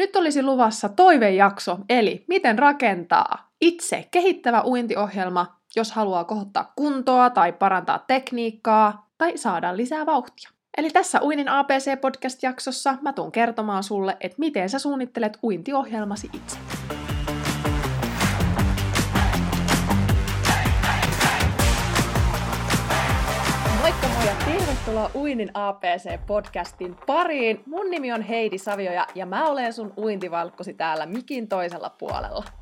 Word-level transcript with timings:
Nyt 0.00 0.16
olisi 0.16 0.42
luvassa 0.42 0.88
toivejakso, 0.88 1.78
eli 1.88 2.24
miten 2.28 2.58
rakentaa 2.58 3.50
itse 3.60 4.08
kehittävä 4.10 4.62
uintiohjelma, 4.62 5.56
jos 5.76 5.92
haluaa 5.92 6.24
kohottaa 6.24 6.72
kuntoa 6.76 7.30
tai 7.30 7.52
parantaa 7.52 7.98
tekniikkaa 8.06 9.10
tai 9.18 9.38
saada 9.38 9.76
lisää 9.76 10.06
vauhtia. 10.06 10.50
Eli 10.76 10.90
tässä 10.90 11.22
Uinin 11.22 11.48
APC-podcast-jaksossa 11.48 12.98
mä 13.02 13.12
tuun 13.12 13.32
kertomaan 13.32 13.82
sulle, 13.82 14.16
että 14.20 14.36
miten 14.38 14.68
sä 14.68 14.78
suunnittelet 14.78 15.38
uintiohjelmasi 15.42 16.30
itse. 16.32 16.58
Tervetuloa 24.90 25.22
Uinin 25.22 25.50
APC-podcastin 25.54 26.96
pariin. 27.06 27.62
Mun 27.66 27.90
nimi 27.90 28.12
on 28.12 28.22
Heidi 28.22 28.58
Savioja 28.58 29.06
ja 29.14 29.26
mä 29.26 29.48
olen 29.48 29.72
sun 29.72 29.92
uintivalkkosi 29.96 30.74
täällä 30.74 31.06
mikin 31.06 31.48
toisella 31.48 31.90
puolella. 31.98 32.44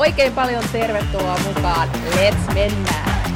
Oikein 0.00 0.32
paljon 0.32 0.64
tervetuloa 0.72 1.36
mukaan. 1.46 1.88
Let's 1.88 2.54
mennään! 2.54 3.30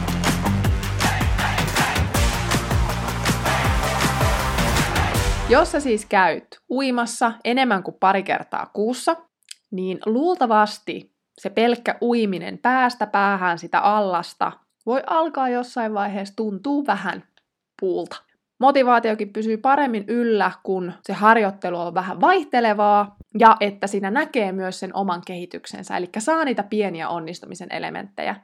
Jos 5.48 5.72
sä 5.72 5.80
siis 5.80 6.06
käyt 6.06 6.60
uimassa 6.70 7.32
enemmän 7.44 7.82
kuin 7.82 7.96
pari 8.00 8.22
kertaa 8.22 8.70
kuussa, 8.72 9.16
niin 9.70 9.98
luultavasti 10.06 11.12
se 11.38 11.50
pelkkä 11.50 11.98
uiminen 12.02 12.58
päästä 12.58 13.06
päähän 13.06 13.58
sitä 13.58 13.80
allasta 13.80 14.52
voi 14.86 15.02
alkaa 15.06 15.48
jossain 15.48 15.94
vaiheessa 15.94 16.36
tuntuu 16.36 16.86
vähän 16.86 17.24
puulta. 17.80 18.16
Motivaatiokin 18.60 19.32
pysyy 19.32 19.56
paremmin 19.56 20.04
yllä, 20.08 20.50
kun 20.62 20.92
se 21.02 21.12
harjoittelu 21.12 21.80
on 21.80 21.94
vähän 21.94 22.20
vaihtelevaa 22.20 23.16
ja 23.38 23.56
että 23.60 23.86
siinä 23.86 24.10
näkee 24.10 24.52
myös 24.52 24.80
sen 24.80 24.96
oman 24.96 25.22
kehityksensä, 25.26 25.96
eli 25.96 26.08
saa 26.18 26.44
niitä 26.44 26.62
pieniä 26.62 27.08
onnistumisen 27.08 27.72
elementtejä. 27.72 28.36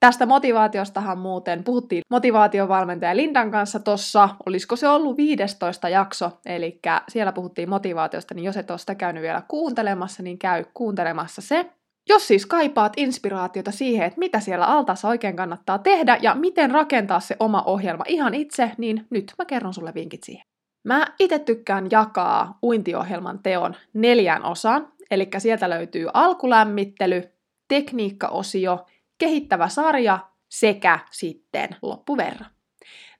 Tästä 0.00 0.26
motivaatiostahan 0.26 1.18
muuten 1.18 1.64
puhuttiin 1.64 2.02
motivaatiovalmentaja 2.10 3.16
Lindan 3.16 3.50
kanssa 3.50 3.80
tossa, 3.80 4.28
olisiko 4.46 4.76
se 4.76 4.88
ollut 4.88 5.16
15 5.16 5.88
jakso, 5.88 6.30
eli 6.46 6.80
siellä 7.08 7.32
puhuttiin 7.32 7.70
motivaatiosta, 7.70 8.34
niin 8.34 8.44
jos 8.44 8.56
et 8.56 8.70
ole 8.70 8.78
sitä 8.78 8.94
käynyt 8.94 9.22
vielä 9.22 9.42
kuuntelemassa, 9.48 10.22
niin 10.22 10.38
käy 10.38 10.64
kuuntelemassa 10.74 11.42
se. 11.42 11.70
Jos 12.08 12.26
siis 12.28 12.46
kaipaat 12.46 12.92
inspiraatiota 12.96 13.70
siihen, 13.70 14.06
että 14.06 14.18
mitä 14.18 14.40
siellä 14.40 14.66
altaassa 14.66 15.08
oikein 15.08 15.36
kannattaa 15.36 15.78
tehdä 15.78 16.18
ja 16.22 16.34
miten 16.34 16.70
rakentaa 16.70 17.20
se 17.20 17.36
oma 17.40 17.62
ohjelma 17.62 18.04
ihan 18.08 18.34
itse, 18.34 18.72
niin 18.78 19.06
nyt 19.10 19.32
mä 19.38 19.44
kerron 19.44 19.74
sulle 19.74 19.94
vinkit 19.94 20.24
siihen. 20.24 20.46
Mä 20.86 21.06
itse 21.18 21.38
tykkään 21.38 21.88
jakaa 21.90 22.58
uintiohjelman 22.62 23.38
teon 23.38 23.76
neljään 23.94 24.44
osaan, 24.44 24.88
eli 25.10 25.28
sieltä 25.38 25.70
löytyy 25.70 26.08
alkulämmittely, 26.14 27.22
tekniikkaosio, 27.68 28.86
kehittävä 29.18 29.68
sarja 29.68 30.18
sekä 30.48 30.98
sitten 31.10 31.68
loppuverran. 31.82 32.50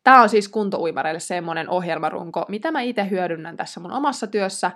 Tämä 0.04 0.22
on 0.22 0.28
siis 0.28 0.48
kuntouimareille 0.48 1.20
semmoinen 1.20 1.70
ohjelmarunko, 1.70 2.44
mitä 2.48 2.70
mä 2.70 2.80
itse 2.80 3.10
hyödynnän 3.10 3.56
tässä 3.56 3.80
mun 3.80 3.92
omassa 3.92 4.26
työssä. 4.26 4.70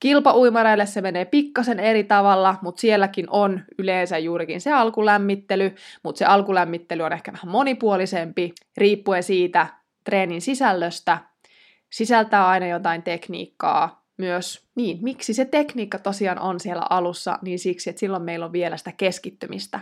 Kilpauimareille 0.00 0.86
se 0.86 1.00
menee 1.00 1.24
pikkasen 1.24 1.80
eri 1.80 2.04
tavalla, 2.04 2.56
mutta 2.62 2.80
sielläkin 2.80 3.26
on 3.30 3.60
yleensä 3.78 4.18
juurikin 4.18 4.60
se 4.60 4.72
alkulämmittely, 4.72 5.74
mutta 6.02 6.18
se 6.18 6.24
alkulämmittely 6.24 7.02
on 7.02 7.12
ehkä 7.12 7.32
vähän 7.32 7.48
monipuolisempi, 7.48 8.52
riippuen 8.76 9.22
siitä 9.22 9.66
treenin 10.04 10.40
sisällöstä. 10.40 11.31
Sisältää 11.92 12.48
aina 12.48 12.66
jotain 12.66 13.02
tekniikkaa, 13.02 14.04
myös 14.16 14.66
niin, 14.74 14.98
miksi 15.02 15.34
se 15.34 15.44
tekniikka 15.44 15.98
tosiaan 15.98 16.38
on 16.38 16.60
siellä 16.60 16.86
alussa, 16.90 17.38
niin 17.42 17.58
siksi, 17.58 17.90
että 17.90 18.00
silloin 18.00 18.22
meillä 18.22 18.46
on 18.46 18.52
vielä 18.52 18.76
sitä 18.76 18.92
keskittymistä 18.92 19.80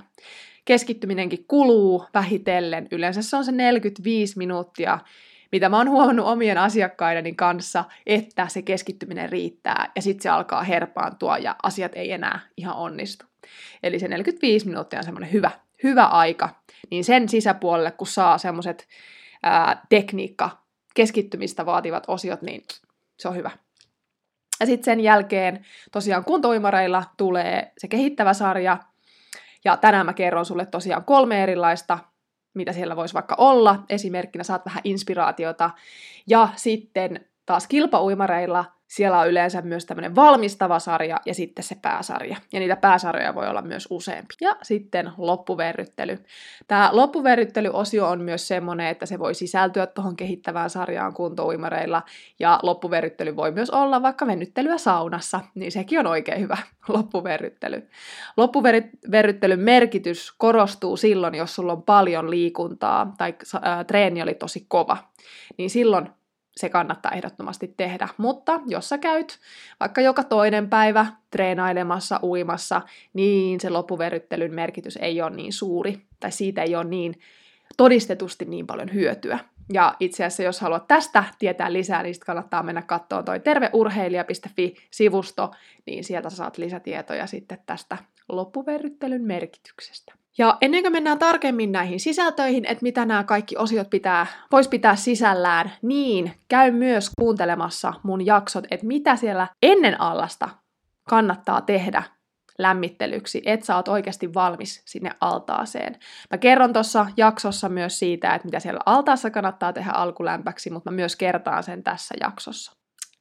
keskittyminenkin 0.64 1.44
kuluu 1.48 2.06
vähitellen. 2.14 2.88
Yleensä 2.90 3.22
se 3.22 3.36
on 3.36 3.44
se 3.44 3.52
45 3.52 4.38
minuuttia, 4.38 4.98
mitä 5.52 5.68
mä 5.68 5.76
oon 5.76 5.90
huomannut 5.90 6.26
omien 6.26 6.58
asiakkaideni 6.58 7.34
kanssa, 7.34 7.84
että 8.06 8.48
se 8.48 8.62
keskittyminen 8.62 9.28
riittää 9.28 9.90
ja 9.96 10.02
sitten 10.02 10.22
se 10.22 10.28
alkaa 10.28 10.62
herpaantua 10.62 11.38
ja 11.38 11.56
asiat 11.62 11.92
ei 11.94 12.12
enää 12.12 12.40
ihan 12.56 12.76
onnistu. 12.76 13.24
Eli 13.82 13.98
se 13.98 14.08
45 14.08 14.66
minuuttia 14.66 14.98
on 14.98 15.04
semmoinen 15.04 15.32
hyvä, 15.32 15.50
hyvä 15.82 16.04
aika. 16.04 16.48
Niin 16.90 17.04
sen 17.04 17.28
sisäpuolelle, 17.28 17.90
kun 17.90 18.06
saa 18.06 18.38
semmoiset 18.38 18.88
tekniikka, 19.88 20.59
keskittymistä 20.94 21.66
vaativat 21.66 22.04
osiot, 22.08 22.42
niin 22.42 22.62
se 23.18 23.28
on 23.28 23.36
hyvä. 23.36 23.50
Ja 24.60 24.66
sitten 24.66 24.84
sen 24.84 25.00
jälkeen 25.00 25.66
tosiaan 25.92 26.24
kuntoimareilla 26.24 27.04
tulee 27.16 27.72
se 27.78 27.88
kehittävä 27.88 28.34
sarja, 28.34 28.78
ja 29.64 29.76
tänään 29.76 30.06
mä 30.06 30.12
kerron 30.12 30.46
sulle 30.46 30.66
tosiaan 30.66 31.04
kolme 31.04 31.42
erilaista, 31.42 31.98
mitä 32.54 32.72
siellä 32.72 32.96
voisi 32.96 33.14
vaikka 33.14 33.34
olla. 33.38 33.84
Esimerkkinä 33.88 34.44
saat 34.44 34.66
vähän 34.66 34.80
inspiraatiota. 34.84 35.70
Ja 36.26 36.48
sitten 36.56 37.26
taas 37.46 37.66
kilpauimareilla 37.66 38.64
siellä 38.90 39.18
on 39.18 39.28
yleensä 39.28 39.62
myös 39.62 39.86
tämmöinen 39.86 40.14
valmistava 40.14 40.78
sarja 40.78 41.20
ja 41.26 41.34
sitten 41.34 41.64
se 41.64 41.74
pääsarja. 41.82 42.36
Ja 42.52 42.60
niitä 42.60 42.76
pääsarjoja 42.76 43.34
voi 43.34 43.48
olla 43.48 43.62
myös 43.62 43.88
useampi. 43.90 44.34
Ja 44.40 44.56
sitten 44.62 45.10
loppuverryttely. 45.18 46.18
Tämä 46.68 46.90
loppuverryttelyosio 46.92 48.08
on 48.08 48.20
myös 48.20 48.48
semmoinen, 48.48 48.86
että 48.86 49.06
se 49.06 49.18
voi 49.18 49.34
sisältyä 49.34 49.86
tuohon 49.86 50.16
kehittävään 50.16 50.70
sarjaan 50.70 51.14
kuntouimareilla. 51.14 52.02
Ja 52.38 52.60
loppuverryttely 52.62 53.36
voi 53.36 53.52
myös 53.52 53.70
olla 53.70 54.02
vaikka 54.02 54.26
venyttelyä 54.26 54.78
saunassa, 54.78 55.40
niin 55.54 55.72
sekin 55.72 55.98
on 55.98 56.06
oikein 56.06 56.40
hyvä 56.40 56.56
loppuverryttely. 56.88 57.88
Loppuverryttelyn 58.36 59.60
merkitys 59.60 60.32
korostuu 60.38 60.96
silloin, 60.96 61.34
jos 61.34 61.54
sulla 61.54 61.72
on 61.72 61.82
paljon 61.82 62.30
liikuntaa 62.30 63.14
tai 63.18 63.34
ää, 63.62 63.84
treeni 63.84 64.22
oli 64.22 64.34
tosi 64.34 64.64
kova. 64.68 64.96
Niin 65.58 65.70
silloin 65.70 66.08
se 66.56 66.68
kannattaa 66.68 67.12
ehdottomasti 67.12 67.74
tehdä. 67.76 68.08
Mutta 68.16 68.60
jos 68.66 68.88
sä 68.88 68.98
käyt 68.98 69.38
vaikka 69.80 70.00
joka 70.00 70.24
toinen 70.24 70.70
päivä 70.70 71.06
treenailemassa, 71.30 72.20
uimassa, 72.22 72.80
niin 73.12 73.60
se 73.60 73.70
loppuverryttelyn 73.70 74.54
merkitys 74.54 74.96
ei 74.96 75.22
ole 75.22 75.30
niin 75.30 75.52
suuri, 75.52 76.06
tai 76.20 76.32
siitä 76.32 76.62
ei 76.62 76.76
ole 76.76 76.84
niin 76.84 77.20
todistetusti 77.76 78.44
niin 78.44 78.66
paljon 78.66 78.94
hyötyä. 78.94 79.38
Ja 79.72 79.94
itse 80.00 80.24
asiassa, 80.24 80.42
jos 80.42 80.60
haluat 80.60 80.88
tästä 80.88 81.24
tietää 81.38 81.72
lisää, 81.72 82.02
niin 82.02 82.14
kannattaa 82.26 82.62
mennä 82.62 82.82
katsoa 82.82 83.22
toi 83.22 83.40
terveurheilija.fi-sivusto, 83.40 85.50
niin 85.86 86.04
sieltä 86.04 86.30
saat 86.30 86.58
lisätietoja 86.58 87.26
sitten 87.26 87.58
tästä 87.66 87.98
loppuverryttelyn 88.28 89.22
merkityksestä. 89.22 90.19
Ja 90.38 90.58
ennen 90.60 90.82
kuin 90.82 90.92
mennään 90.92 91.18
tarkemmin 91.18 91.72
näihin 91.72 92.00
sisältöihin, 92.00 92.64
että 92.64 92.82
mitä 92.82 93.04
nämä 93.04 93.24
kaikki 93.24 93.56
osiot 93.56 93.90
pitää, 93.90 94.26
vois 94.52 94.68
pitää 94.68 94.96
sisällään, 94.96 95.72
niin 95.82 96.32
käy 96.48 96.70
myös 96.70 97.10
kuuntelemassa 97.18 97.92
mun 98.02 98.26
jaksot, 98.26 98.64
että 98.70 98.86
mitä 98.86 99.16
siellä 99.16 99.48
ennen 99.62 100.00
allasta 100.00 100.48
kannattaa 101.08 101.60
tehdä 101.60 102.02
lämmittelyksi, 102.58 103.42
että 103.44 103.66
sä 103.66 103.76
oot 103.76 103.88
oikeasti 103.88 104.34
valmis 104.34 104.82
sinne 104.84 105.10
altaaseen. 105.20 105.96
Mä 106.30 106.38
kerron 106.38 106.72
tuossa 106.72 107.06
jaksossa 107.16 107.68
myös 107.68 107.98
siitä, 107.98 108.34
että 108.34 108.46
mitä 108.46 108.60
siellä 108.60 108.80
altaassa 108.86 109.30
kannattaa 109.30 109.72
tehdä 109.72 109.90
alkulämpäksi, 109.90 110.70
mutta 110.70 110.90
mä 110.90 110.94
myös 110.94 111.16
kertaan 111.16 111.62
sen 111.62 111.82
tässä 111.82 112.14
jaksossa. 112.20 112.79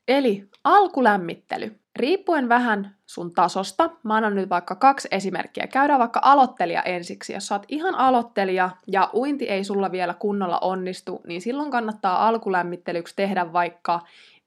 Eli 0.10 0.50
alkulämmittely. 0.64 1.80
Riippuen 1.96 2.50
vähän 2.50 2.96
sun 3.06 3.34
tasosta, 3.34 3.90
mä 4.04 4.16
annan 4.16 4.36
nyt 4.36 4.50
vaikka 4.50 4.76
kaksi 4.76 5.08
esimerkkiä. 5.12 5.68
Käydään 5.68 6.00
vaikka 6.00 6.20
aloittelija 6.24 6.84
ensiksi. 6.84 7.34
Jos 7.34 7.48
sä 7.48 7.56
oot 7.56 7.66
ihan 7.68 7.96
aloittelija 7.96 8.70
ja 8.88 9.10
uinti 9.14 9.50
ei 9.50 9.64
sulla 9.64 9.92
vielä 9.92 10.14
kunnolla 10.14 10.60
onnistu, 10.60 11.22
niin 11.28 11.42
silloin 11.42 11.72
kannattaa 11.72 12.28
alkulämmittelyksi 12.28 13.16
tehdä 13.16 13.54
vaikka 13.54 14.00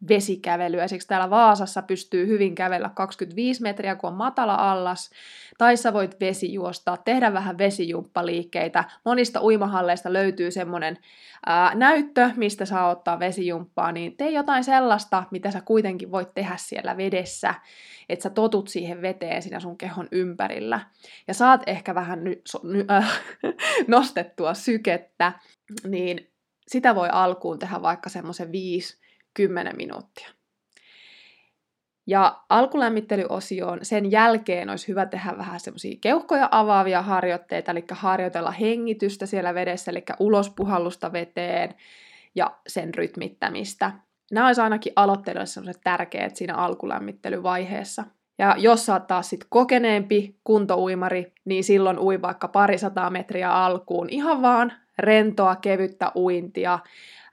vesikävelyä. 0.09 0.85
Esimerkiksi 0.85 1.09
täällä 1.09 1.31
Vaasassa 1.31 1.83
pystyy 1.83 2.27
hyvin 2.27 2.55
kävellä 2.55 2.91
25 2.95 3.63
metriä, 3.63 3.97
kun 3.97 4.11
on 4.11 4.17
matala 4.17 4.55
allas, 4.55 5.11
tai 5.59 5.77
sä 5.77 5.93
voit 5.93 6.21
vesijuostaa, 6.21 6.97
tehdä 6.97 7.33
vähän 7.33 7.59
vesijumppaliikkeitä. 7.59 8.85
Monista 9.05 9.43
uimahalleista 9.43 10.13
löytyy 10.13 10.51
semmoinen 10.51 10.99
ää, 11.47 11.75
näyttö, 11.75 12.31
mistä 12.37 12.65
saa 12.65 12.89
ottaa 12.89 13.19
vesijumppaa, 13.19 13.93
niin 13.93 14.17
tee 14.17 14.31
jotain 14.31 14.65
sellaista, 14.65 15.25
mitä 15.31 15.51
sä 15.51 15.61
kuitenkin 15.61 16.13
voit 16.13 16.35
tehdä 16.35 16.55
siellä 16.57 16.97
vedessä, 16.97 17.55
että 18.09 18.23
sä 18.23 18.31
totut 18.31 18.69
siihen 18.69 19.03
veteen 19.03 19.43
siinä 19.43 19.61
sun 19.61 19.79
kehon 19.79 20.09
ympärillä. 20.13 20.81
Ja 21.29 21.35
saat 21.35 21.63
ehkä 21.67 21.95
vähän 21.95 22.25
ny, 22.25 22.43
so, 22.49 22.61
ny, 22.63 22.85
äh, 22.91 23.21
nostettua 23.87 24.55
sykettä, 24.55 25.33
niin 25.87 26.33
sitä 26.69 26.95
voi 26.95 27.09
alkuun 27.13 27.59
tehdä 27.59 27.83
vaikka 27.83 28.09
semmoisen 28.09 28.53
5-10 29.41 29.77
minuuttia. 29.77 30.29
Ja 32.07 32.43
alkulämmittelyosioon 32.49 33.79
sen 33.83 34.11
jälkeen 34.11 34.71
olisi 34.71 34.89
hyvä 34.89 35.07
tehdä 35.07 35.35
vähän 35.39 35.61
semmoisia 35.61 35.99
keuhkoja 36.01 36.49
avaavia 36.51 37.03
harjoitteita, 37.03 37.71
eli 37.71 37.85
harjoitella 37.91 38.51
hengitystä 38.51 39.27
siellä 39.27 39.55
vedessä, 39.55 39.91
eli 39.91 40.05
ulospuhallusta 40.19 41.13
veteen 41.13 41.75
ja 42.35 42.51
sen 42.67 42.95
rytmittämistä. 42.95 43.93
Nämä 44.33 44.47
olisi 44.47 44.61
ainakin 44.61 44.93
aloittelijoille 44.97 45.47
sellaiset 45.47 45.83
tärkeät 45.85 46.37
siinä 46.37 46.55
alkulämmittelyvaiheessa. 46.55 48.05
Ja 48.39 48.55
jos 48.59 48.89
oot 48.89 49.07
taas 49.07 49.31
sit 49.31 49.47
kokeneempi 49.49 50.37
kuntouimari, 50.45 51.33
niin 51.45 51.65
silloin 51.65 51.99
ui 51.99 52.23
vaikka 52.23 52.49
parisataa 52.49 53.11
metriä 53.11 53.53
alkuun 53.53 54.09
ihan 54.11 54.43
vaan 54.43 54.73
rentoa, 54.99 55.57
kevyttä 55.57 56.13
uintia. 56.17 56.79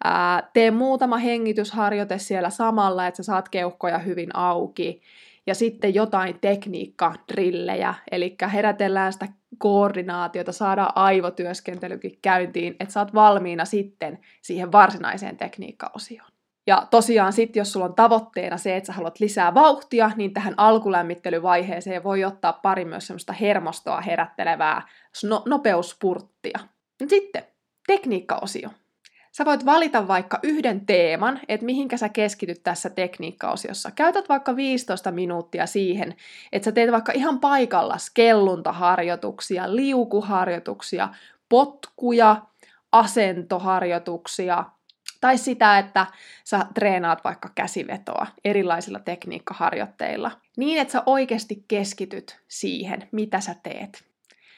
Ää, 0.03 0.50
tee 0.53 0.71
muutama 0.71 1.17
hengitysharjoite 1.17 2.17
siellä 2.17 2.50
samalla, 2.50 3.07
että 3.07 3.17
sä 3.17 3.23
saat 3.23 3.50
keuhkoja 3.50 3.97
hyvin 3.97 4.35
auki. 4.35 5.01
Ja 5.47 5.56
sitten 5.56 5.94
jotain 5.94 6.39
tekniikka-drillejä, 6.41 7.94
eli 8.11 8.35
herätellään 8.53 9.13
sitä 9.13 9.27
koordinaatiota, 9.57 10.51
saadaan 10.51 10.91
aivotyöskentelykin 10.95 12.19
käyntiin, 12.21 12.75
että 12.79 13.00
oot 13.00 13.13
valmiina 13.13 13.65
sitten 13.65 14.19
siihen 14.41 14.71
varsinaiseen 14.71 15.38
tekniikkaosioon. 15.38 16.29
Ja 16.67 16.88
tosiaan 16.91 17.33
sitten, 17.33 17.61
jos 17.61 17.73
sulla 17.73 17.85
on 17.85 17.95
tavoitteena 17.95 18.57
se, 18.57 18.77
että 18.77 18.88
sä 18.88 18.94
haluat 18.94 19.19
lisää 19.19 19.53
vauhtia, 19.53 20.11
niin 20.15 20.33
tähän 20.33 20.53
alkulämmittelyvaiheeseen 20.57 22.03
voi 22.03 22.23
ottaa 22.23 22.53
pari 22.53 22.85
myös 22.85 23.07
semmoista 23.07 23.33
hermostoa 23.33 24.01
herättelevää 24.01 24.81
no- 25.23 25.44
nopeuspurttia. 25.45 26.59
Sitten 27.07 27.44
tekniikkaosio. 27.89 28.69
Sä 29.31 29.45
voit 29.45 29.65
valita 29.65 30.07
vaikka 30.07 30.39
yhden 30.44 30.86
teeman, 30.86 31.39
että 31.47 31.65
mihinkä 31.65 31.97
sä 31.97 32.09
keskityt 32.09 32.63
tässä 32.63 32.89
tekniikkaosiossa. 32.89 33.91
Käytät 33.91 34.30
vaikka 34.30 34.56
15 34.56 35.12
minuuttia 35.12 35.65
siihen, 35.65 36.15
että 36.51 36.65
sä 36.65 36.71
teet 36.71 36.91
vaikka 36.91 37.12
ihan 37.12 37.39
paikalla 37.39 37.97
kelluntaharjoituksia, 38.13 39.75
liukuharjoituksia, 39.75 41.09
potkuja, 41.50 42.41
asentoharjoituksia, 42.91 44.65
tai 45.21 45.38
sitä, 45.38 45.80
että 45.80 46.06
sä 46.44 46.65
treenaat 46.74 47.24
vaikka 47.24 47.50
käsivetoa 47.56 48.27
erilaisilla 48.45 49.00
tekniikkaharjoitteilla, 49.00 50.31
niin 50.57 50.81
että 50.81 50.92
sä 50.92 51.03
oikeasti 51.06 51.63
keskityt 51.68 52.39
siihen, 52.47 53.07
mitä 53.12 53.39
sä 53.39 53.56
teet. 53.63 54.03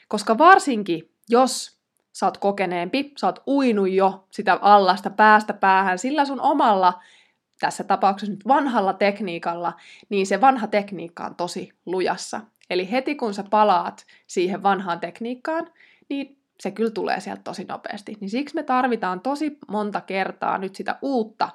Koska 0.07 0.37
varsinkin, 0.37 1.11
jos 1.29 1.80
sä 2.13 2.25
oot 2.25 2.37
kokeneempi, 2.37 3.13
sä 3.17 3.27
oot 3.27 3.43
uinut 3.47 3.89
jo 3.89 4.27
sitä 4.31 4.59
allasta 4.61 5.09
päästä 5.09 5.53
päähän 5.53 5.99
sillä 5.99 6.25
sun 6.25 6.41
omalla, 6.41 7.01
tässä 7.59 7.83
tapauksessa 7.83 8.31
nyt 8.31 8.47
vanhalla 8.47 8.93
tekniikalla, 8.93 9.73
niin 10.09 10.27
se 10.27 10.41
vanha 10.41 10.67
tekniikka 10.67 11.25
on 11.25 11.35
tosi 11.35 11.69
lujassa. 11.85 12.41
Eli 12.69 12.91
heti 12.91 13.15
kun 13.15 13.33
sä 13.33 13.43
palaat 13.49 14.05
siihen 14.27 14.63
vanhaan 14.63 14.99
tekniikkaan, 14.99 15.71
niin 16.09 16.41
se 16.59 16.71
kyllä 16.71 16.91
tulee 16.91 17.19
sieltä 17.19 17.41
tosi 17.43 17.63
nopeasti. 17.63 18.17
Niin 18.19 18.29
siksi 18.29 18.55
me 18.55 18.63
tarvitaan 18.63 19.21
tosi 19.21 19.57
monta 19.67 20.01
kertaa 20.01 20.57
nyt 20.57 20.75
sitä 20.75 20.95
uutta 21.01 21.49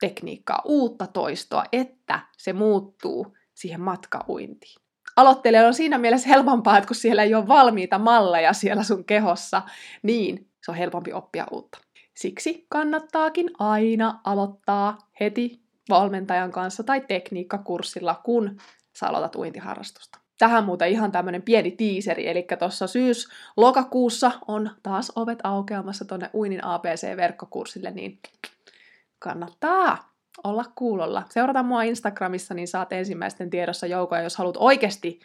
tekniikkaa, 0.00 0.62
uutta 0.64 1.06
toistoa, 1.06 1.64
että 1.72 2.20
se 2.36 2.52
muuttuu 2.52 3.36
siihen 3.54 3.80
matkauintiin 3.80 4.89
aloittelijan 5.16 5.66
on 5.66 5.74
siinä 5.74 5.98
mielessä 5.98 6.28
helpompaa, 6.28 6.78
että 6.78 6.88
kun 6.88 6.96
siellä 6.96 7.22
ei 7.22 7.34
ole 7.34 7.48
valmiita 7.48 7.98
malleja 7.98 8.52
siellä 8.52 8.82
sun 8.82 9.04
kehossa, 9.04 9.62
niin 10.02 10.50
se 10.64 10.70
on 10.70 10.76
helpompi 10.76 11.12
oppia 11.12 11.46
uutta. 11.50 11.78
Siksi 12.14 12.66
kannattaakin 12.68 13.50
aina 13.58 14.20
aloittaa 14.24 14.98
heti 15.20 15.60
valmentajan 15.88 16.52
kanssa 16.52 16.82
tai 16.82 17.00
tekniikkakurssilla, 17.00 18.20
kun 18.24 18.60
sä 18.92 19.08
aloitat 19.08 19.36
uintiharrastusta. 19.36 20.18
Tähän 20.38 20.64
muuten 20.64 20.88
ihan 20.88 21.12
tämmönen 21.12 21.42
pieni 21.42 21.70
tiiseri, 21.70 22.28
eli 22.28 22.46
tuossa 22.58 22.86
syys-lokakuussa 22.86 24.32
on 24.48 24.70
taas 24.82 25.12
ovet 25.16 25.38
aukeamassa 25.42 26.04
tonne 26.04 26.30
Uinin 26.34 26.64
ABC-verkkokurssille, 26.64 27.90
niin 27.90 28.18
kannattaa 29.18 30.09
olla 30.44 30.64
kuulolla. 30.74 31.22
Seurata 31.28 31.62
mua 31.62 31.82
Instagramissa, 31.82 32.54
niin 32.54 32.68
saat 32.68 32.92
ensimmäisten 32.92 33.50
tiedossa 33.50 33.86
joukoja. 33.86 34.22
Jos 34.22 34.36
haluat 34.36 34.56
oikeasti 34.58 35.20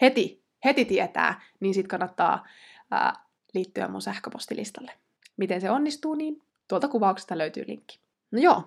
heti, 0.00 0.42
heti 0.64 0.84
tietää, 0.84 1.40
niin 1.60 1.74
sit 1.74 1.88
kannattaa 1.88 2.46
ää, 2.90 3.12
liittyä 3.54 3.88
mun 3.88 4.02
sähköpostilistalle. 4.02 4.92
Miten 5.36 5.60
se 5.60 5.70
onnistuu, 5.70 6.14
niin 6.14 6.42
tuolta 6.68 6.88
kuvauksesta 6.88 7.38
löytyy 7.38 7.64
linkki. 7.66 8.00
No 8.30 8.40
joo, 8.40 8.62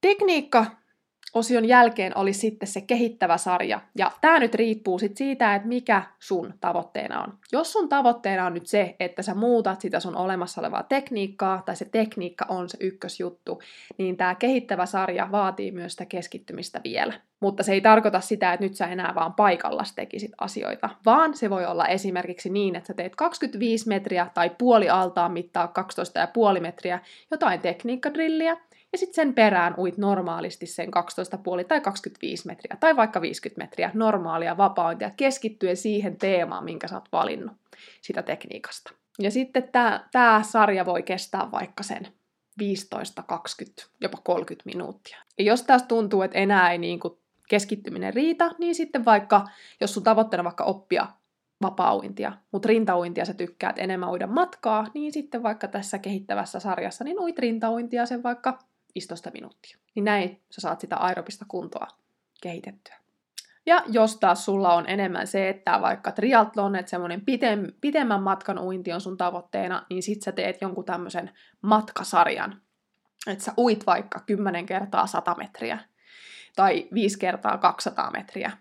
tekniikka 0.00 0.66
osion 1.34 1.64
jälkeen 1.64 2.16
oli 2.18 2.32
sitten 2.32 2.68
se 2.68 2.80
kehittävä 2.80 3.36
sarja. 3.36 3.80
Ja 3.98 4.10
tämä 4.20 4.38
nyt 4.38 4.54
riippuu 4.54 4.98
sit 4.98 5.16
siitä, 5.16 5.54
että 5.54 5.68
mikä 5.68 6.02
sun 6.18 6.54
tavoitteena 6.60 7.22
on. 7.22 7.38
Jos 7.52 7.72
sun 7.72 7.88
tavoitteena 7.88 8.46
on 8.46 8.54
nyt 8.54 8.66
se, 8.66 8.96
että 9.00 9.22
sä 9.22 9.34
muutat 9.34 9.80
sitä 9.80 10.00
sun 10.00 10.16
olemassa 10.16 10.60
olevaa 10.60 10.82
tekniikkaa, 10.82 11.62
tai 11.66 11.76
se 11.76 11.84
tekniikka 11.84 12.46
on 12.48 12.68
se 12.68 12.76
ykkösjuttu, 12.80 13.62
niin 13.98 14.16
tämä 14.16 14.34
kehittävä 14.34 14.86
sarja 14.86 15.28
vaatii 15.32 15.70
myös 15.70 15.92
sitä 15.92 16.06
keskittymistä 16.06 16.80
vielä. 16.84 17.12
Mutta 17.40 17.62
se 17.62 17.72
ei 17.72 17.80
tarkoita 17.80 18.20
sitä, 18.20 18.52
että 18.52 18.66
nyt 18.66 18.74
sä 18.74 18.86
enää 18.86 19.12
vaan 19.14 19.34
paikallas 19.34 19.94
tekisit 19.94 20.32
asioita, 20.38 20.90
vaan 21.06 21.36
se 21.36 21.50
voi 21.50 21.66
olla 21.66 21.86
esimerkiksi 21.86 22.50
niin, 22.50 22.76
että 22.76 22.86
sä 22.86 22.94
teet 22.94 23.16
25 23.16 23.88
metriä 23.88 24.30
tai 24.34 24.50
puoli 24.58 24.88
altaan 24.88 25.32
mittaa 25.32 25.72
12,5 26.54 26.60
metriä 26.60 27.00
jotain 27.30 27.60
tekniikkadrilliä, 27.60 28.56
ja 28.94 28.98
sitten 28.98 29.14
sen 29.14 29.34
perään 29.34 29.74
uit 29.78 29.98
normaalisti 29.98 30.66
sen 30.66 30.88
12,5 30.88 31.64
tai 31.68 31.80
25 31.80 32.46
metriä, 32.46 32.76
tai 32.80 32.96
vaikka 32.96 33.20
50 33.20 33.64
metriä 33.64 33.90
normaalia 33.94 34.56
vapaointia, 34.56 35.10
keskittyen 35.10 35.76
siihen 35.76 36.16
teemaan, 36.16 36.64
minkä 36.64 36.88
sä 36.88 36.94
oot 36.94 37.08
valinnut 37.12 37.56
sitä 38.00 38.22
tekniikasta. 38.22 38.92
Ja 39.18 39.30
sitten 39.30 39.68
tämä 40.12 40.42
sarja 40.42 40.86
voi 40.86 41.02
kestää 41.02 41.50
vaikka 41.50 41.82
sen 41.82 42.08
15, 42.58 43.22
20, 43.22 43.82
jopa 44.00 44.18
30 44.24 44.62
minuuttia. 44.64 45.18
Ja 45.38 45.44
jos 45.44 45.62
taas 45.62 45.82
tuntuu, 45.82 46.22
että 46.22 46.38
enää 46.38 46.72
ei 46.72 46.78
niin 46.78 47.00
kuin 47.00 47.18
keskittyminen 47.48 48.14
riitä, 48.14 48.50
niin 48.58 48.74
sitten 48.74 49.04
vaikka, 49.04 49.48
jos 49.80 49.94
sun 49.94 50.02
tavoitteena 50.02 50.44
vaikka 50.44 50.64
oppia 50.64 51.06
vapaa-uintia, 51.62 52.32
mutta 52.52 52.68
rintauintia 52.68 53.24
sä 53.24 53.34
tykkäät 53.34 53.78
enemmän 53.78 54.10
uida 54.10 54.26
matkaa, 54.26 54.86
niin 54.94 55.12
sitten 55.12 55.42
vaikka 55.42 55.68
tässä 55.68 55.98
kehittävässä 55.98 56.60
sarjassa, 56.60 57.04
niin 57.04 57.20
uit 57.20 57.38
rintauintia 57.38 58.06
sen 58.06 58.22
vaikka 58.22 58.58
15 58.94 59.30
minuuttia. 59.30 59.78
Niin 59.94 60.04
näin 60.04 60.42
sä 60.50 60.60
saat 60.60 60.80
sitä 60.80 60.96
aerobista 60.96 61.44
kuntoa 61.48 61.86
kehitettyä. 62.42 62.96
Ja 63.66 63.82
jos 63.86 64.16
taas 64.16 64.44
sulla 64.44 64.74
on 64.74 64.88
enemmän 64.88 65.26
se, 65.26 65.48
että 65.48 65.80
vaikka 65.80 66.12
triathlon, 66.12 66.76
että 66.76 66.90
semmoinen 66.90 67.20
pitem, 67.20 67.66
pitemmän 67.80 68.22
matkan 68.22 68.58
uinti 68.58 68.92
on 68.92 69.00
sun 69.00 69.16
tavoitteena, 69.16 69.86
niin 69.90 70.02
sit 70.02 70.22
sä 70.22 70.32
teet 70.32 70.60
jonkun 70.60 70.84
tämmöisen 70.84 71.30
matkasarjan. 71.62 72.62
Että 73.26 73.44
sä 73.44 73.52
uit 73.58 73.86
vaikka 73.86 74.20
10 74.26 74.66
kertaa 74.66 75.06
100 75.06 75.34
metriä 75.34 75.78
tai 76.56 76.88
5 76.94 77.18
kertaa 77.18 77.58
200 77.58 78.10
metriä 78.10 78.52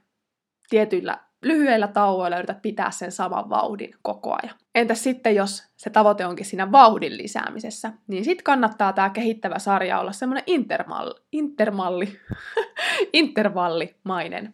tietyillä 0.69 1.19
lyhyillä 1.43 1.87
tauoilla 1.87 2.37
yrität 2.37 2.61
pitää 2.61 2.91
sen 2.91 3.11
saman 3.11 3.49
vauhdin 3.49 3.95
koko 4.01 4.35
ajan. 4.43 4.55
Entäs 4.75 5.03
sitten, 5.03 5.35
jos 5.35 5.63
se 5.77 5.89
tavoite 5.89 6.25
onkin 6.25 6.45
siinä 6.45 6.71
vauhdin 6.71 7.17
lisäämisessä, 7.17 7.93
niin 8.07 8.25
sitten 8.25 8.43
kannattaa 8.43 8.93
tämä 8.93 9.09
kehittävä 9.09 9.59
sarja 9.59 9.99
olla 9.99 10.11
semmoinen 10.11 10.43
intermalli, 10.47 11.15
intermalli, 11.31 12.19
intervallimainen. 13.13 14.53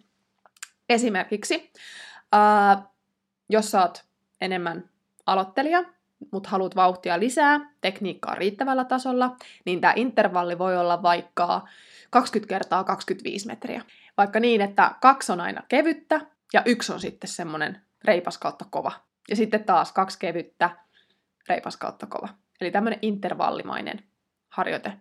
Esimerkiksi, 0.90 1.74
ää, 2.32 2.84
jos 3.50 3.72
sä 3.72 3.82
oot 3.82 4.04
enemmän 4.42 4.90
aloittelija, 5.26 5.84
mutta 6.32 6.50
haluat 6.50 6.76
vauhtia 6.76 7.20
lisää, 7.20 7.60
tekniikkaa 7.82 8.36
riittävällä 8.36 8.86
tasolla, 8.86 9.36
niin 9.66 9.82
tämä 9.82 9.94
intervalli 9.96 10.58
voi 10.58 10.78
olla 10.78 11.04
vaikka 11.04 11.68
20 12.10 12.50
kertaa 12.50 12.84
25 12.84 13.48
metriä. 13.48 13.82
Vaikka 14.18 14.40
niin, 14.40 14.62
että 14.62 14.96
kaksi 15.02 15.32
on 15.32 15.42
aina 15.42 15.64
kevyttä 15.68 16.22
ja 16.54 16.62
yksi 16.66 16.94
on 16.94 17.00
sitten 17.00 17.30
semmoinen 17.30 17.82
reipas 18.06 18.38
kautta 18.38 18.66
kova. 18.70 18.92
Ja 19.30 19.36
sitten 19.36 19.64
taas 19.64 19.92
kaksi 19.92 20.20
kevyttä, 20.20 20.70
reipas 21.50 21.78
kautta 21.78 22.06
kova. 22.06 22.30
Eli 22.62 22.72
tämmöinen 22.72 23.00
intervallimainen 23.02 24.04
harjoite 24.50 24.94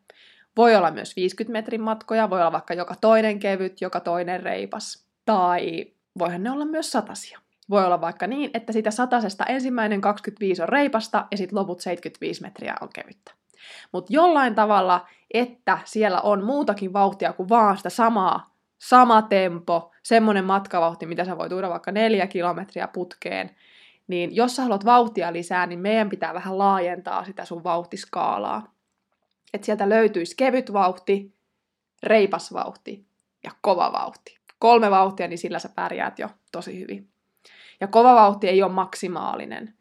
Voi 0.56 0.76
olla 0.76 0.90
myös 0.90 1.16
50 1.16 1.52
metrin 1.52 1.80
matkoja, 1.80 2.30
voi 2.30 2.40
olla 2.40 2.52
vaikka 2.52 2.74
joka 2.74 2.94
toinen 3.00 3.38
kevyt, 3.38 3.80
joka 3.80 4.00
toinen 4.00 4.42
reipas. 4.42 5.06
Tai 5.24 5.86
voihan 6.18 6.42
ne 6.42 6.50
olla 6.50 6.64
myös 6.64 6.92
satasia. 6.92 7.40
Voi 7.70 7.84
olla 7.84 8.00
vaikka 8.00 8.26
niin, 8.26 8.50
että 8.54 8.72
sitä 8.72 8.90
satasesta 8.90 9.44
ensimmäinen 9.44 10.00
25 10.00 10.62
on 10.62 10.68
reipasta 10.68 11.26
ja 11.30 11.36
sitten 11.36 11.58
loput 11.58 11.80
75 11.80 12.42
metriä 12.42 12.74
on 12.80 12.88
kevyttä. 12.94 13.32
Mutta 13.92 14.12
jollain 14.12 14.54
tavalla, 14.54 15.06
että 15.34 15.78
siellä 15.84 16.20
on 16.20 16.44
muutakin 16.44 16.92
vauhtia 16.92 17.32
kuin 17.32 17.48
vaan 17.48 17.76
sitä 17.76 17.90
samaa, 17.90 18.54
sama 18.78 19.22
tempo, 19.22 19.92
semmoinen 20.08 20.44
matkavauhti, 20.44 21.06
mitä 21.06 21.24
sä 21.24 21.38
voit 21.38 21.52
uida 21.52 21.68
vaikka 21.68 21.92
neljä 21.92 22.26
kilometriä 22.26 22.88
putkeen, 22.88 23.50
niin 24.06 24.36
jos 24.36 24.56
sä 24.56 24.62
haluat 24.62 24.84
vauhtia 24.84 25.32
lisää, 25.32 25.66
niin 25.66 25.78
meidän 25.78 26.08
pitää 26.08 26.34
vähän 26.34 26.58
laajentaa 26.58 27.24
sitä 27.24 27.44
sun 27.44 27.64
vauhtiskaalaa. 27.64 28.74
Että 29.54 29.64
sieltä 29.64 29.88
löytyisi 29.88 30.36
kevyt 30.36 30.72
vauhti, 30.72 31.34
reipas 32.02 32.52
vauhti 32.52 33.06
ja 33.44 33.50
kova 33.60 33.92
vauhti. 33.92 34.38
Kolme 34.58 34.90
vauhtia, 34.90 35.28
niin 35.28 35.38
sillä 35.38 35.58
sä 35.58 35.68
pärjäät 35.68 36.18
jo 36.18 36.28
tosi 36.52 36.80
hyvin. 36.80 37.08
Ja 37.80 37.86
kova 37.86 38.14
vauhti 38.14 38.48
ei 38.48 38.62
ole 38.62 38.72
maksimaalinen. 38.72 39.74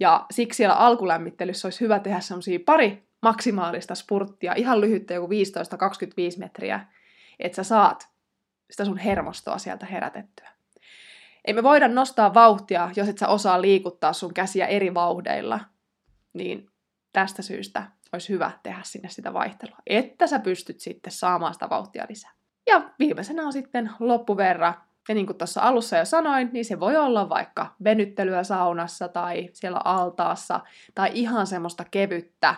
Ja 0.00 0.26
siksi 0.30 0.56
siellä 0.56 0.74
alkulämmittelyssä 0.74 1.66
olisi 1.66 1.80
hyvä 1.80 1.98
tehdä 1.98 2.20
semmoisia 2.20 2.58
pari 2.66 3.02
maksimaalista 3.22 3.94
spurttia, 3.94 4.54
ihan 4.54 4.80
lyhyttä, 4.80 5.14
joku 5.14 5.28
15-25 6.36 6.38
metriä, 6.38 6.80
että 7.38 7.56
sä 7.56 7.64
saat 7.64 8.11
sitä 8.72 8.84
sun 8.84 8.98
hermostoa 8.98 9.58
sieltä 9.58 9.86
herätettyä. 9.86 10.48
Ei 11.44 11.54
me 11.54 11.62
voida 11.62 11.88
nostaa 11.88 12.34
vauhtia, 12.34 12.90
jos 12.96 13.08
et 13.08 13.18
sä 13.18 13.28
osaa 13.28 13.62
liikuttaa 13.62 14.12
sun 14.12 14.34
käsiä 14.34 14.66
eri 14.66 14.94
vauhdeilla. 14.94 15.60
Niin 16.32 16.70
tästä 17.12 17.42
syystä 17.42 17.86
olisi 18.12 18.28
hyvä 18.28 18.50
tehdä 18.62 18.80
sinne 18.82 19.08
sitä 19.08 19.32
vaihtelua, 19.32 19.76
että 19.86 20.26
sä 20.26 20.38
pystyt 20.38 20.80
sitten 20.80 21.12
saamaan 21.12 21.54
sitä 21.54 21.68
vauhtia 21.68 22.06
lisää. 22.08 22.30
Ja 22.66 22.90
viimeisenä 22.98 23.46
on 23.46 23.52
sitten 23.52 23.90
loppuverra. 23.98 24.74
Ja 25.08 25.14
niin 25.14 25.26
kuin 25.26 25.38
tuossa 25.38 25.60
alussa 25.60 25.96
jo 25.96 26.04
sanoin, 26.04 26.50
niin 26.52 26.64
se 26.64 26.80
voi 26.80 26.96
olla 26.96 27.28
vaikka 27.28 27.74
venyttelyä 27.84 28.44
saunassa 28.44 29.08
tai 29.08 29.50
siellä 29.52 29.80
altaassa 29.84 30.60
tai 30.94 31.10
ihan 31.14 31.46
semmoista 31.46 31.84
kevyttä 31.90 32.54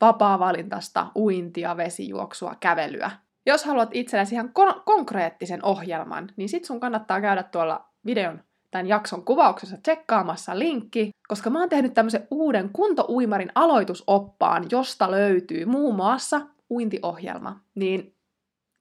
vapaa-valintasta 0.00 1.06
uintia, 1.16 1.76
vesijuoksua, 1.76 2.54
kävelyä. 2.60 3.10
Jos 3.46 3.64
haluat 3.64 3.88
itsellesi 3.92 4.34
ihan 4.34 4.52
kon- 4.58 4.82
konkreettisen 4.84 5.64
ohjelman, 5.64 6.28
niin 6.36 6.48
sit 6.48 6.64
sun 6.64 6.80
kannattaa 6.80 7.20
käydä 7.20 7.42
tuolla 7.42 7.88
videon 8.06 8.40
tämän 8.70 8.86
jakson 8.86 9.24
kuvauksessa 9.24 9.76
tsekkaamassa 9.82 10.58
linkki, 10.58 11.10
koska 11.28 11.50
mä 11.50 11.60
oon 11.60 11.68
tehnyt 11.68 11.94
tämmöisen 11.94 12.26
uuden 12.30 12.70
kuntouimarin 12.72 13.52
aloitusoppaan, 13.54 14.66
josta 14.70 15.10
löytyy 15.10 15.64
muun 15.64 15.94
muassa 15.94 16.40
uintiohjelma. 16.70 17.60
Niin 17.74 18.14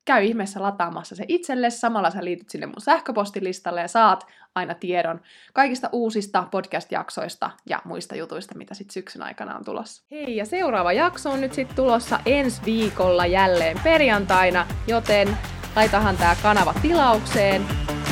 käy 0.05 0.23
ihmeessä 0.23 0.61
lataamassa 0.61 1.15
se 1.15 1.25
itselle, 1.27 1.69
samalla 1.69 2.09
sä 2.09 2.23
liityt 2.23 2.49
sinne 2.49 2.65
mun 2.65 2.81
sähköpostilistalle 2.81 3.81
ja 3.81 3.87
saat 3.87 4.27
aina 4.55 4.73
tiedon 4.73 5.21
kaikista 5.53 5.89
uusista 5.91 6.47
podcast-jaksoista 6.51 7.49
ja 7.69 7.81
muista 7.85 8.15
jutuista, 8.15 8.57
mitä 8.57 8.73
sitten 8.73 8.93
syksyn 8.93 9.21
aikana 9.21 9.55
on 9.55 9.65
tulossa. 9.65 10.03
Hei, 10.11 10.35
ja 10.35 10.45
seuraava 10.45 10.93
jakso 10.93 11.31
on 11.31 11.41
nyt 11.41 11.53
sitten 11.53 11.75
tulossa 11.75 12.19
ensi 12.25 12.61
viikolla 12.65 13.25
jälleen 13.25 13.79
perjantaina, 13.83 14.67
joten 14.87 15.37
laitahan 15.75 16.17
tämä 16.17 16.35
kanava 16.43 16.73
tilaukseen, 16.81 17.61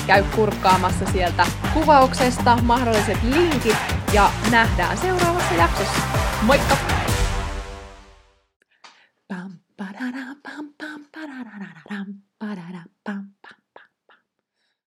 käy 0.08 0.24
kurkkaamassa 0.36 1.06
sieltä 1.06 1.46
kuvauksesta 1.74 2.58
mahdolliset 2.64 3.24
linkit 3.24 3.78
ja 4.14 4.30
nähdään 4.52 4.98
seuraavassa 4.98 5.54
jaksossa. 5.54 6.02
Moikka! 6.42 6.99